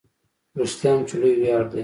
[0.59, 1.79] رښتیا هم چې لوی ویاړ دی.